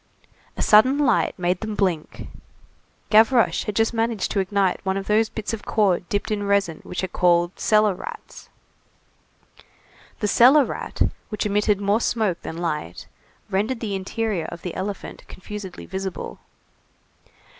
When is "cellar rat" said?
10.27-11.03